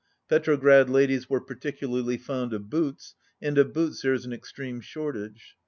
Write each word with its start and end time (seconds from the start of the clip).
Petrograd 0.27 0.89
ladies 0.89 1.29
were 1.29 1.39
particularly 1.39 2.17
fond 2.17 2.53
of 2.53 2.71
boots, 2.71 3.13
and 3.39 3.55
of 3.59 3.71
boots 3.71 4.01
there 4.01 4.15
is 4.15 4.25
an 4.25 4.33
extreme 4.33 4.81
short 4.81 5.15
age. 5.15 5.55